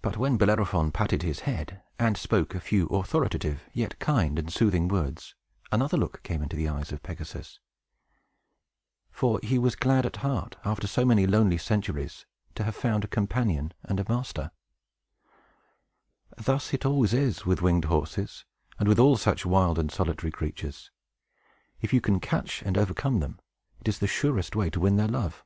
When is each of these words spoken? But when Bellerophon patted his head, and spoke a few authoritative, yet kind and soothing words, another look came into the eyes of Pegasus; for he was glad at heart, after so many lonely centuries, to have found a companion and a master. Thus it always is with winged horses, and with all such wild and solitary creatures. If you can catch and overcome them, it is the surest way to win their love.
But 0.00 0.16
when 0.16 0.38
Bellerophon 0.38 0.92
patted 0.92 1.20
his 1.22 1.40
head, 1.40 1.82
and 1.98 2.16
spoke 2.16 2.54
a 2.54 2.58
few 2.58 2.86
authoritative, 2.86 3.68
yet 3.74 3.98
kind 3.98 4.38
and 4.38 4.50
soothing 4.50 4.88
words, 4.88 5.34
another 5.70 5.98
look 5.98 6.22
came 6.22 6.42
into 6.42 6.56
the 6.56 6.68
eyes 6.70 6.90
of 6.90 7.02
Pegasus; 7.02 7.60
for 9.10 9.38
he 9.42 9.58
was 9.58 9.76
glad 9.76 10.06
at 10.06 10.16
heart, 10.24 10.56
after 10.64 10.86
so 10.86 11.04
many 11.04 11.26
lonely 11.26 11.58
centuries, 11.58 12.24
to 12.54 12.64
have 12.64 12.74
found 12.74 13.04
a 13.04 13.08
companion 13.08 13.74
and 13.82 14.00
a 14.00 14.06
master. 14.08 14.52
Thus 16.38 16.72
it 16.72 16.86
always 16.86 17.12
is 17.12 17.44
with 17.44 17.60
winged 17.60 17.84
horses, 17.84 18.46
and 18.78 18.88
with 18.88 18.98
all 18.98 19.18
such 19.18 19.44
wild 19.44 19.78
and 19.78 19.92
solitary 19.92 20.30
creatures. 20.30 20.90
If 21.82 21.92
you 21.92 22.00
can 22.00 22.20
catch 22.20 22.62
and 22.62 22.78
overcome 22.78 23.20
them, 23.20 23.38
it 23.82 23.88
is 23.88 23.98
the 23.98 24.06
surest 24.06 24.56
way 24.56 24.70
to 24.70 24.80
win 24.80 24.96
their 24.96 25.08
love. 25.08 25.44